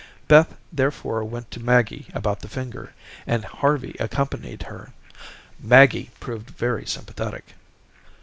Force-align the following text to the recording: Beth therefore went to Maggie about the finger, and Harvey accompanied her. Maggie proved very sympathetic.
Beth 0.27 0.55
therefore 0.73 1.23
went 1.23 1.51
to 1.51 1.59
Maggie 1.63 2.07
about 2.15 2.39
the 2.39 2.47
finger, 2.49 2.91
and 3.27 3.45
Harvey 3.45 3.95
accompanied 3.99 4.63
her. 4.63 4.93
Maggie 5.59 6.09
proved 6.19 6.49
very 6.49 6.87
sympathetic. 6.87 7.53